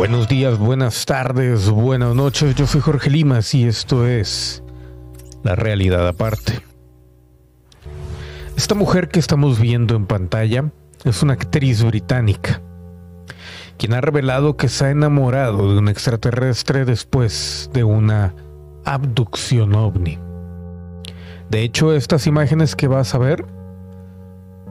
[0.00, 2.54] Buenos días, buenas tardes, buenas noches.
[2.54, 4.62] Yo soy Jorge Limas y esto es
[5.42, 6.62] La Realidad Aparte.
[8.56, 10.72] Esta mujer que estamos viendo en pantalla
[11.04, 12.62] es una actriz británica,
[13.76, 18.34] quien ha revelado que se ha enamorado de un extraterrestre después de una
[18.86, 20.18] abducción ovni.
[21.50, 23.44] De hecho, estas imágenes que vas a ver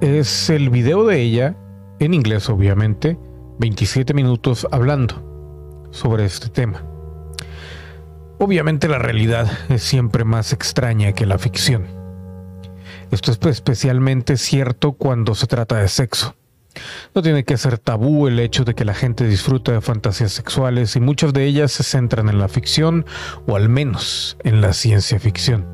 [0.00, 1.54] es el video de ella,
[1.98, 3.18] en inglés obviamente,
[3.58, 6.84] 27 minutos hablando sobre este tema.
[8.38, 11.86] Obviamente la realidad es siempre más extraña que la ficción.
[13.10, 16.36] Esto es especialmente cierto cuando se trata de sexo.
[17.14, 20.94] No tiene que ser tabú el hecho de que la gente disfruta de fantasías sexuales
[20.94, 23.06] y muchas de ellas se centran en la ficción
[23.48, 25.66] o al menos en la ciencia ficción.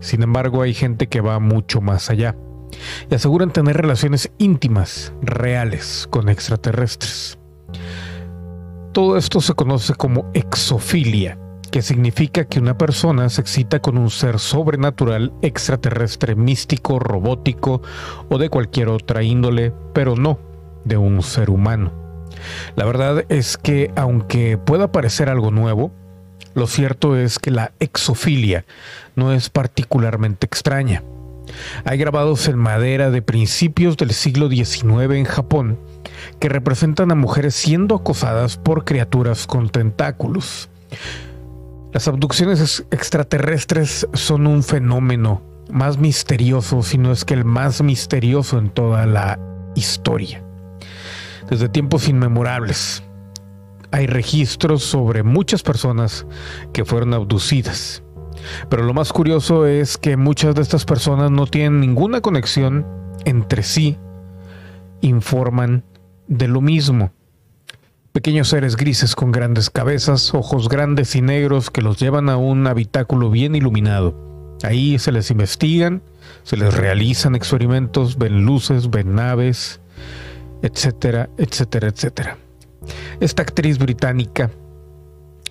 [0.00, 2.34] Sin embargo, hay gente que va mucho más allá
[3.10, 7.38] y aseguran tener relaciones íntimas, reales, con extraterrestres.
[8.92, 11.38] Todo esto se conoce como exofilia,
[11.70, 17.82] que significa que una persona se excita con un ser sobrenatural, extraterrestre, místico, robótico
[18.28, 20.38] o de cualquier otra índole, pero no
[20.84, 21.92] de un ser humano.
[22.76, 25.92] La verdad es que aunque pueda parecer algo nuevo,
[26.54, 28.64] lo cierto es que la exofilia
[29.14, 31.02] no es particularmente extraña.
[31.84, 35.78] Hay grabados en madera de principios del siglo XIX en Japón
[36.38, 40.68] que representan a mujeres siendo acosadas por criaturas con tentáculos.
[41.92, 48.58] Las abducciones extraterrestres son un fenómeno más misterioso, si no es que el más misterioso
[48.58, 49.38] en toda la
[49.74, 50.44] historia.
[51.48, 53.02] Desde tiempos inmemorables
[53.90, 56.26] hay registros sobre muchas personas
[56.72, 58.02] que fueron abducidas.
[58.68, 62.86] Pero lo más curioso es que muchas de estas personas no tienen ninguna conexión
[63.24, 63.98] entre sí,
[65.00, 65.84] informan
[66.28, 67.12] de lo mismo.
[68.12, 72.66] Pequeños seres grises con grandes cabezas, ojos grandes y negros que los llevan a un
[72.66, 74.58] habitáculo bien iluminado.
[74.62, 76.02] Ahí se les investigan,
[76.42, 79.80] se les realizan experimentos, ven luces, ven naves,
[80.62, 82.38] etcétera, etcétera, etcétera.
[83.20, 84.50] Esta actriz británica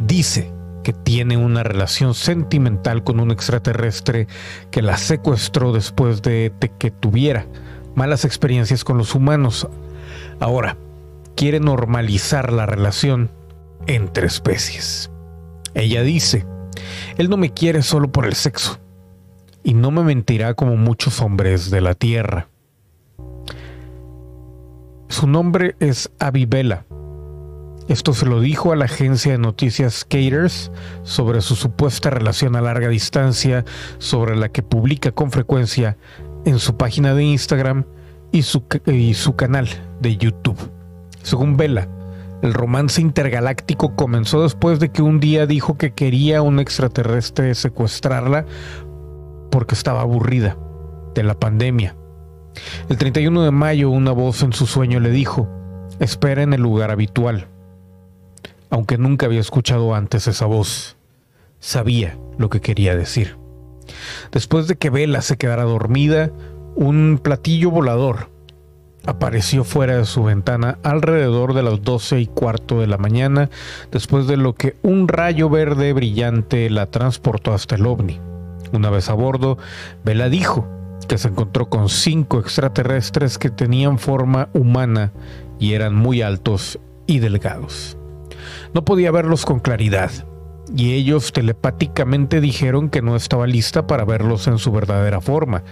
[0.00, 0.53] dice
[0.84, 4.28] que tiene una relación sentimental con un extraterrestre
[4.70, 7.46] que la secuestró después de, que tuviera
[7.96, 9.66] malas experiencias con los humanos.
[10.38, 10.76] Ahora,
[11.34, 13.30] quiere normalizar la relación
[13.88, 15.10] entre especies.
[15.74, 16.46] Ella dice,
[17.18, 18.78] él no me quiere solo por el sexo,
[19.64, 22.48] y no me mentirá como muchos hombres de la Tierra.
[25.08, 26.84] Su nombre es Abibela
[27.88, 30.72] esto se lo dijo a la agencia de noticias Caters
[31.02, 33.66] sobre su supuesta relación a larga distancia,
[33.98, 35.98] sobre la que publica con frecuencia
[36.46, 37.84] en su página de Instagram
[38.32, 39.68] y su, y su canal
[40.00, 40.58] de YouTube.
[41.22, 41.88] Según Vela,
[42.40, 48.46] el romance intergaláctico comenzó después de que un día dijo que quería un extraterrestre secuestrarla
[49.50, 50.56] porque estaba aburrida
[51.14, 51.96] de la pandemia.
[52.88, 55.48] El 31 de mayo una voz en su sueño le dijo,
[56.00, 57.48] espera en el lugar habitual
[58.74, 60.96] aunque nunca había escuchado antes esa voz.
[61.60, 63.36] Sabía lo que quería decir.
[64.32, 66.32] Después de que Vela se quedara dormida,
[66.74, 68.30] un platillo volador
[69.06, 73.48] apareció fuera de su ventana alrededor de las doce y cuarto de la mañana,
[73.92, 78.18] después de lo que un rayo verde brillante la transportó hasta el ovni.
[78.72, 79.56] Una vez a bordo,
[80.04, 80.66] Vela dijo
[81.06, 85.12] que se encontró con cinco extraterrestres que tenían forma humana
[85.60, 87.96] y eran muy altos y delgados.
[88.72, 90.10] No podía verlos con claridad,
[90.74, 95.62] y ellos telepáticamente dijeron que no estaba lista para verlos en su verdadera forma,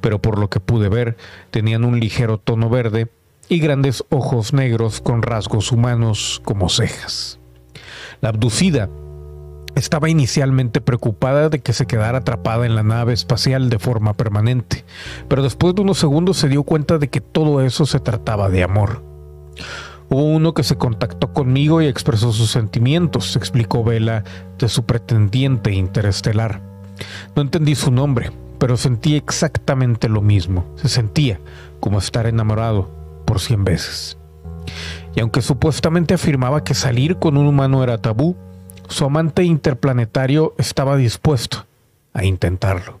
[0.00, 1.16] pero por lo que pude ver
[1.50, 3.08] tenían un ligero tono verde
[3.48, 7.38] y grandes ojos negros con rasgos humanos como cejas.
[8.20, 8.88] La abducida
[9.74, 14.84] estaba inicialmente preocupada de que se quedara atrapada en la nave espacial de forma permanente,
[15.28, 18.62] pero después de unos segundos se dio cuenta de que todo eso se trataba de
[18.64, 19.04] amor.
[20.10, 24.24] Hubo uno que se contactó conmigo y expresó sus sentimientos, explicó Vela
[24.58, 26.60] de su pretendiente interestelar.
[27.36, 30.66] No entendí su nombre, pero sentí exactamente lo mismo.
[30.74, 31.38] Se sentía
[31.78, 32.90] como estar enamorado
[33.24, 34.18] por cien veces.
[35.14, 38.36] Y aunque supuestamente afirmaba que salir con un humano era tabú,
[38.88, 41.66] su amante interplanetario estaba dispuesto
[42.12, 43.00] a intentarlo.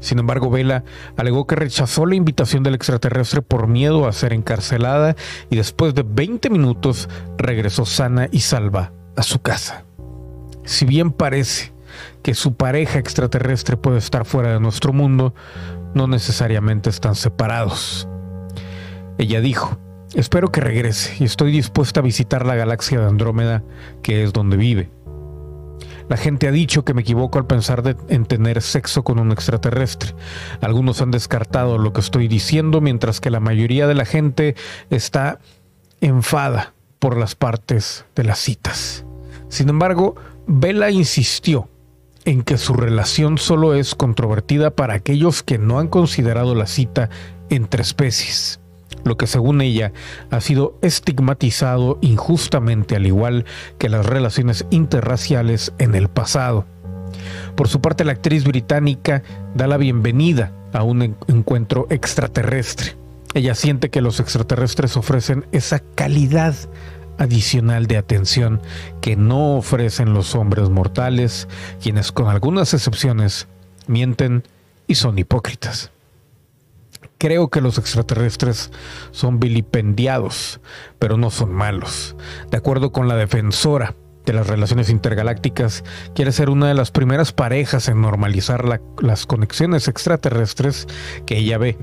[0.00, 0.84] Sin embargo, Vela
[1.16, 5.14] alegó que rechazó la invitación del extraterrestre por miedo a ser encarcelada
[5.50, 7.08] y después de 20 minutos
[7.38, 9.84] regresó sana y salva a su casa.
[10.64, 11.72] Si bien parece
[12.22, 15.34] que su pareja extraterrestre puede estar fuera de nuestro mundo,
[15.94, 18.08] no necesariamente están separados.
[19.18, 19.78] Ella dijo
[20.14, 23.62] Espero que regrese y estoy dispuesta a visitar la galaxia de Andrómeda,
[24.02, 24.90] que es donde vive.
[26.10, 30.12] La gente ha dicho que me equivoco al pensar en tener sexo con un extraterrestre.
[30.60, 34.56] Algunos han descartado lo que estoy diciendo, mientras que la mayoría de la gente
[34.90, 35.38] está
[36.00, 39.04] enfada por las partes de las citas.
[39.48, 40.16] Sin embargo,
[40.48, 41.68] Bella insistió
[42.24, 47.08] en que su relación solo es controvertida para aquellos que no han considerado la cita
[47.50, 48.58] entre especies
[49.04, 49.92] lo que según ella
[50.30, 53.44] ha sido estigmatizado injustamente al igual
[53.78, 56.66] que las relaciones interraciales en el pasado.
[57.54, 59.22] Por su parte, la actriz británica
[59.54, 62.96] da la bienvenida a un encuentro extraterrestre.
[63.34, 66.54] Ella siente que los extraterrestres ofrecen esa calidad
[67.18, 68.60] adicional de atención
[69.00, 71.48] que no ofrecen los hombres mortales,
[71.82, 73.46] quienes con algunas excepciones
[73.86, 74.42] mienten
[74.86, 75.92] y son hipócritas.
[77.20, 78.70] Creo que los extraterrestres
[79.10, 80.58] son vilipendiados,
[80.98, 82.16] pero no son malos.
[82.50, 83.94] De acuerdo con la defensora
[84.24, 85.84] de las relaciones intergalácticas,
[86.14, 88.64] quiere ser una de las primeras parejas en normalizar
[89.02, 90.88] las conexiones extraterrestres
[91.26, 91.76] que ella ve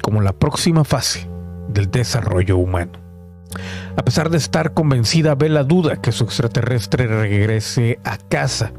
[0.00, 1.28] como la próxima fase
[1.66, 2.92] del desarrollo humano.
[3.96, 8.72] A pesar de estar convencida, ve la duda que su extraterrestre regrese a casa.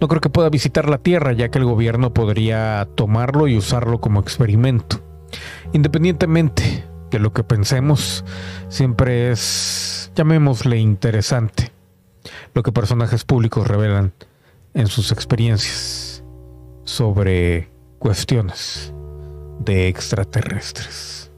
[0.00, 4.00] No creo que pueda visitar la Tierra, ya que el gobierno podría tomarlo y usarlo
[4.00, 5.01] como experimento.
[5.72, 8.24] Independientemente de lo que pensemos,
[8.68, 11.72] siempre es, llamémosle interesante,
[12.54, 14.12] lo que personajes públicos revelan
[14.74, 16.24] en sus experiencias
[16.84, 18.92] sobre cuestiones
[19.60, 21.30] de extraterrestres.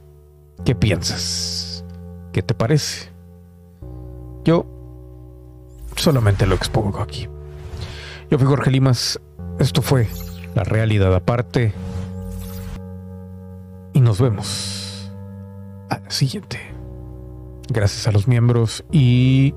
[0.63, 1.85] ¿Qué piensas?
[2.31, 3.11] ¿Qué te parece?
[4.43, 4.65] Yo
[5.95, 7.27] solamente lo expongo aquí.
[8.31, 9.19] Yo fui Jorge Limas.
[9.59, 10.07] Esto fue
[10.55, 11.73] La Realidad Aparte
[13.95, 15.11] y nos vemos
[15.89, 16.59] a la siguiente.
[17.69, 19.55] Gracias a los miembros y...